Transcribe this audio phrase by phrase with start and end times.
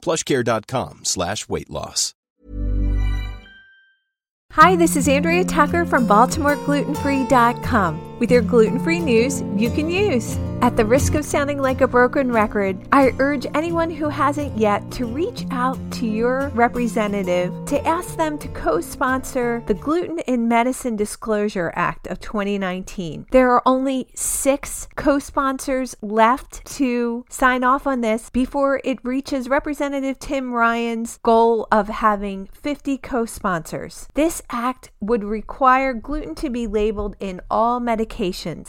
[0.00, 2.14] plushcare.com slash weight loss.
[4.52, 10.38] Hi, this is Andrea Tucker from BaltimoreGlutenFree.com with your gluten-free news you can use.
[10.62, 14.90] At the risk of sounding like a broken record, I urge anyone who hasn't yet
[14.92, 20.96] to reach out to your representative to ask them to co-sponsor the Gluten in Medicine
[20.96, 23.26] Disclosure Act of 2019.
[23.30, 30.18] There are only six co-sponsors left to sign off on this before it reaches Representative
[30.18, 34.08] Tim Ryan's goal of having 50 co-sponsors.
[34.12, 38.09] This act would require gluten to be labeled in all medications.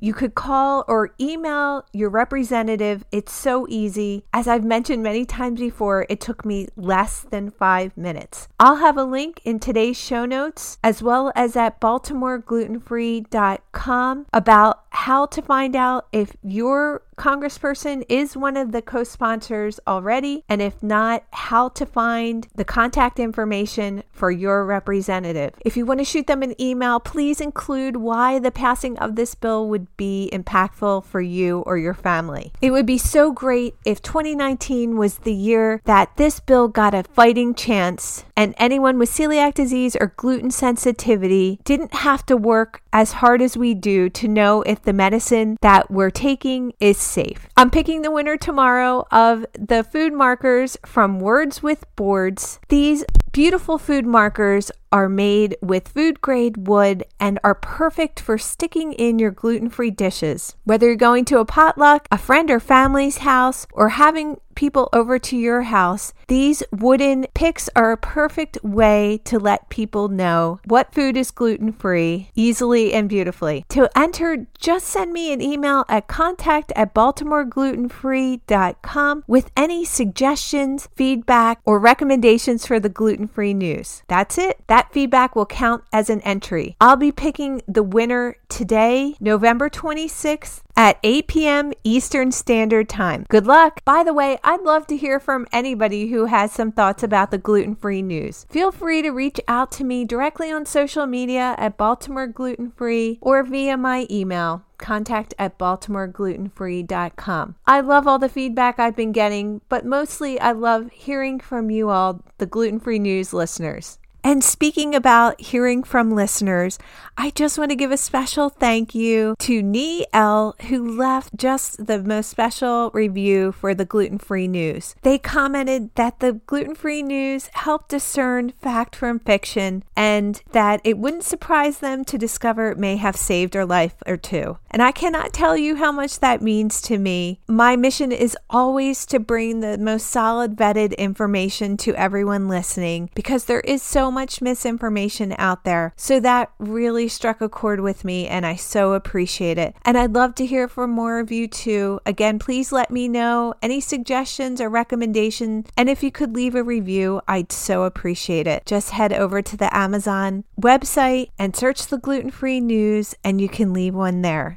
[0.00, 3.04] You could call or email your representative.
[3.12, 4.24] It's so easy.
[4.32, 8.48] As I've mentioned many times before, it took me less than five minutes.
[8.58, 15.26] I'll have a link in today's show notes as well as at baltimoreglutenfree.com about how
[15.26, 20.82] to find out if your congressperson is one of the co sponsors already, and if
[20.82, 25.54] not, how to find the contact information for your representative.
[25.64, 29.23] If you want to shoot them an email, please include why the passing of this
[29.32, 32.52] bill would be impactful for you or your family.
[32.60, 37.04] It would be so great if 2019 was the year that this bill got a
[37.04, 43.12] fighting chance and anyone with celiac disease or gluten sensitivity didn't have to work as
[43.12, 47.48] hard as we do to know if the medicine that we're taking is safe.
[47.56, 52.58] I'm picking the winner tomorrow of the food markers from Words with Boards.
[52.68, 58.92] These beautiful food markers are made with food grade wood and are perfect for sticking
[58.92, 60.54] in your gluten free dishes.
[60.62, 65.18] Whether you're going to a potluck, a friend or family's house, or having people over
[65.18, 70.94] to your house, these wooden picks are a perfect way to let people know what
[70.94, 73.64] food is gluten free easily and beautifully.
[73.70, 81.60] To enter, just send me an email at contact at baltimoreglutenfree.com with any suggestions, feedback,
[81.64, 84.02] or recommendations for the gluten free news.
[84.08, 84.60] That's it.
[84.84, 86.76] That feedback will count as an entry.
[86.78, 91.72] I'll be picking the winner today, November 26th at 8 p.m.
[91.84, 93.24] Eastern Standard Time.
[93.30, 93.80] Good luck.
[93.86, 97.38] By the way, I'd love to hear from anybody who has some thoughts about the
[97.38, 98.44] gluten free news.
[98.50, 103.18] Feel free to reach out to me directly on social media at Baltimore Gluten Free
[103.22, 107.54] or via my email contact at baltimoreglutenfree.com.
[107.66, 111.88] I love all the feedback I've been getting, but mostly I love hearing from you
[111.88, 113.98] all, the gluten free news listeners.
[114.26, 116.78] And speaking about hearing from listeners,
[117.18, 121.86] I just want to give a special thank you to Nee L, who left just
[121.86, 124.94] the most special review for the gluten free news.
[125.02, 130.96] They commented that the gluten free news helped discern fact from fiction and that it
[130.96, 134.56] wouldn't surprise them to discover it may have saved a life or two.
[134.70, 137.40] And I cannot tell you how much that means to me.
[137.46, 143.44] My mission is always to bring the most solid, vetted information to everyone listening because
[143.44, 145.92] there is so much misinformation out there.
[145.96, 149.74] So that really struck a chord with me, and I so appreciate it.
[149.84, 152.00] And I'd love to hear from more of you too.
[152.06, 155.66] Again, please let me know any suggestions or recommendations.
[155.76, 158.64] And if you could leave a review, I'd so appreciate it.
[158.64, 163.48] Just head over to the Amazon website and search the gluten free news, and you
[163.48, 164.56] can leave one there.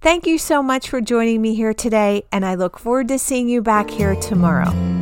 [0.00, 3.48] Thank you so much for joining me here today, and I look forward to seeing
[3.48, 5.01] you back here tomorrow.